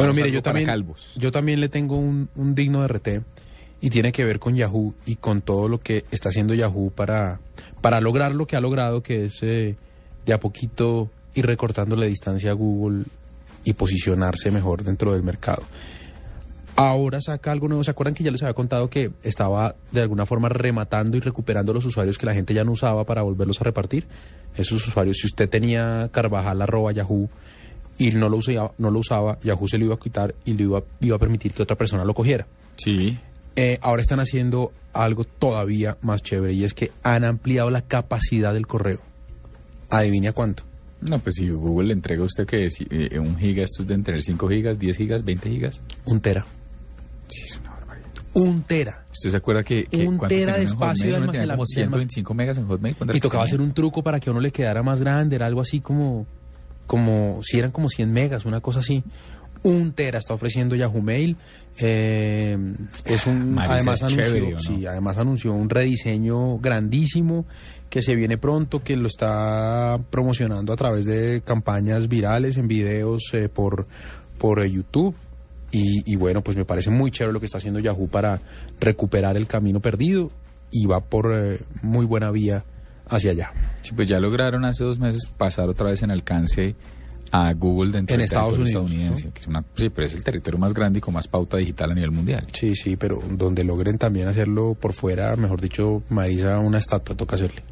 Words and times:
Bueno, 0.00 0.14
mire, 0.14 0.32
yo 0.32 0.42
también, 0.42 0.66
calvos. 0.66 1.12
yo 1.16 1.30
también 1.30 1.60
le 1.60 1.68
tengo 1.68 1.96
un, 1.96 2.28
un 2.34 2.54
digno 2.54 2.82
de 2.82 2.88
RT 2.88 3.08
y 3.80 3.90
tiene 3.90 4.12
que 4.12 4.24
ver 4.24 4.38
con 4.38 4.56
Yahoo 4.56 4.94
y 5.06 5.16
con 5.16 5.40
todo 5.40 5.68
lo 5.68 5.80
que 5.80 6.04
está 6.10 6.28
haciendo 6.28 6.54
Yahoo 6.54 6.90
para, 6.90 7.40
para 7.80 8.00
lograr 8.00 8.34
lo 8.34 8.46
que 8.46 8.56
ha 8.56 8.60
logrado, 8.60 9.02
que 9.02 9.26
es 9.26 9.42
eh, 9.42 9.76
de 10.26 10.32
a 10.32 10.40
poquito 10.40 11.10
ir 11.34 11.46
recortando 11.46 11.96
la 11.96 12.06
distancia 12.06 12.50
a 12.50 12.54
Google 12.54 13.04
y 13.64 13.72
posicionarse 13.74 14.50
mejor 14.50 14.84
dentro 14.84 15.12
del 15.12 15.22
mercado. 15.22 15.62
Ahora 16.76 17.20
saca 17.20 17.52
algo 17.52 17.68
nuevo. 17.68 17.84
¿Se 17.84 17.90
acuerdan 17.90 18.14
que 18.14 18.24
ya 18.24 18.30
les 18.30 18.42
había 18.42 18.54
contado 18.54 18.88
que 18.88 19.10
estaba 19.22 19.74
de 19.92 20.00
alguna 20.00 20.24
forma 20.24 20.48
rematando 20.48 21.16
y 21.16 21.20
recuperando 21.20 21.74
los 21.74 21.84
usuarios 21.84 22.16
que 22.16 22.24
la 22.24 22.32
gente 22.32 22.54
ya 22.54 22.64
no 22.64 22.72
usaba 22.72 23.04
para 23.04 23.22
volverlos 23.22 23.60
a 23.60 23.64
repartir? 23.64 24.06
Esos 24.56 24.86
usuarios, 24.86 25.18
si 25.18 25.26
usted 25.26 25.48
tenía 25.48 26.08
Carvajal 26.10 26.62
arroba 26.62 26.92
Yahoo 26.92 27.28
y 28.00 28.10
no 28.12 28.28
lo 28.28 28.38
usaba, 28.38 28.72
no 28.78 28.90
lo 28.90 28.98
usaba, 28.98 29.38
Yahoo 29.44 29.68
se 29.68 29.78
lo 29.78 29.84
iba 29.84 29.94
a 29.94 29.98
quitar 29.98 30.34
y 30.44 30.54
le 30.54 30.64
iba, 30.64 30.82
iba 31.00 31.14
a 31.16 31.18
permitir 31.18 31.52
que 31.52 31.62
otra 31.62 31.76
persona 31.76 32.04
lo 32.04 32.14
cogiera. 32.14 32.46
Sí. 32.76 33.16
Eh, 33.56 33.78
ahora 33.82 34.00
están 34.02 34.18
haciendo 34.20 34.72
algo 34.92 35.24
todavía 35.24 35.98
más 36.02 36.22
chévere 36.22 36.52
y 36.54 36.64
es 36.64 36.74
que 36.74 36.90
han 37.02 37.24
ampliado 37.24 37.70
la 37.70 37.82
capacidad 37.82 38.52
del 38.54 38.66
correo. 38.66 39.00
Adivine 39.90 40.28
a 40.28 40.32
cuánto. 40.32 40.62
No, 41.02 41.18
pues 41.18 41.36
si 41.36 41.48
Google 41.50 41.88
le 41.88 41.92
entrega 41.94 42.22
a 42.22 42.26
usted 42.26 42.46
que 42.46 42.66
es, 42.66 42.78
eh, 42.90 43.18
un 43.18 43.36
giga, 43.38 43.62
estos 43.64 43.86
deben 43.86 44.04
tener 44.04 44.22
5 44.22 44.48
gigas, 44.48 44.78
10 44.78 44.96
gigas, 44.96 45.24
20 45.24 45.48
gigas. 45.50 45.80
Un 46.04 46.20
tera. 46.20 46.44
Sí, 47.28 47.42
es 47.44 47.56
una 47.58 47.70
barbaridad. 47.70 48.08
Un 48.34 48.62
tera. 48.62 49.04
¿Usted 49.10 49.30
se 49.30 49.36
acuerda 49.36 49.62
que, 49.64 49.84
que 49.86 50.06
Un 50.06 50.18
tera 50.20 50.56
de 50.58 50.64
espacio 50.64 51.06
de 51.06 51.12
Hotmail, 51.12 51.22
uno 51.24 51.32
tenía 51.32 51.46
almacena- 51.54 51.54
como 51.56 51.64
de 51.64 51.72
almac- 51.72 51.74
125 51.74 52.34
megas 52.34 52.58
en 52.58 52.66
Hotmail? 52.66 52.94
¿Cuándo 52.96 53.16
Y 53.16 53.20
tocaba 53.20 53.44
tenía? 53.44 53.54
hacer 53.56 53.60
un 53.66 53.72
truco 53.74 54.02
para 54.02 54.20
que 54.20 54.30
uno 54.30 54.40
le 54.40 54.50
quedara 54.50 54.82
más 54.82 55.00
grande, 55.00 55.36
era 55.36 55.46
algo 55.46 55.60
así 55.62 55.80
como, 55.80 56.26
como 56.90 57.38
si 57.44 57.56
eran 57.56 57.70
como 57.70 57.88
100 57.88 58.12
megas, 58.12 58.44
una 58.46 58.60
cosa 58.60 58.80
así. 58.80 59.04
Un 59.62 59.92
tera 59.92 60.18
está 60.18 60.34
ofreciendo 60.34 60.74
Yahoo 60.74 61.00
Mail. 61.00 61.36
eh, 61.78 62.58
es 63.04 63.28
un, 63.28 63.54
Marisa, 63.54 63.74
además 63.74 63.94
es 63.94 64.02
anunció, 64.02 64.24
chévere, 64.24 64.46
¿o 64.48 64.50
no? 64.50 64.58
sí, 64.58 64.86
además 64.86 65.16
anunció 65.16 65.52
un 65.52 65.70
rediseño 65.70 66.58
grandísimo 66.58 67.46
que 67.88 68.02
se 68.02 68.16
viene 68.16 68.38
pronto, 68.38 68.82
que 68.82 68.96
lo 68.96 69.06
está 69.06 70.00
promocionando 70.10 70.72
a 70.72 70.76
través 70.76 71.06
de 71.06 71.42
campañas 71.42 72.08
virales 72.08 72.56
en 72.56 72.66
videos 72.66 73.22
eh, 73.34 73.48
por 73.48 73.86
por 74.36 74.64
YouTube. 74.66 75.14
Y, 75.70 76.12
y 76.12 76.16
bueno, 76.16 76.42
pues 76.42 76.56
me 76.56 76.64
parece 76.64 76.90
muy 76.90 77.12
chévere 77.12 77.32
lo 77.32 77.38
que 77.38 77.46
está 77.46 77.58
haciendo 77.58 77.78
Yahoo 77.78 78.08
para 78.08 78.40
recuperar 78.80 79.36
el 79.36 79.46
camino 79.46 79.78
perdido 79.78 80.32
y 80.72 80.86
va 80.86 80.98
por 80.98 81.32
eh, 81.32 81.60
muy 81.82 82.04
buena 82.04 82.32
vía 82.32 82.64
hacia 83.06 83.30
allá. 83.30 83.52
Sí, 83.82 83.92
pues 83.94 84.06
ya 84.08 84.20
lograron 84.20 84.64
hace 84.64 84.84
dos 84.84 84.98
meses 84.98 85.26
pasar 85.36 85.68
otra 85.68 85.90
vez 85.90 86.02
en 86.02 86.10
alcance 86.10 86.74
a 87.32 87.52
Google 87.54 87.92
dentro 87.92 88.14
En 88.14 88.18
del 88.18 88.24
Estados 88.24 88.54
Unidos, 88.54 88.68
estadounidense, 88.68 89.30
que 89.30 89.40
es 89.40 89.46
una, 89.46 89.64
sí, 89.76 89.88
pero 89.88 90.06
es 90.06 90.14
el 90.14 90.24
territorio 90.24 90.58
más 90.58 90.74
grande 90.74 90.98
y 90.98 91.00
con 91.00 91.14
más 91.14 91.28
pauta 91.28 91.56
digital 91.56 91.92
a 91.92 91.94
nivel 91.94 92.10
mundial. 92.10 92.46
Sí, 92.52 92.74
sí, 92.74 92.96
pero 92.96 93.20
donde 93.30 93.64
logren 93.64 93.98
también 93.98 94.28
hacerlo 94.28 94.76
por 94.78 94.92
fuera, 94.92 95.36
mejor 95.36 95.60
dicho, 95.60 96.02
Marisa, 96.08 96.58
una 96.58 96.78
estatua 96.78 97.16
toca 97.16 97.36
hacerle. 97.36 97.62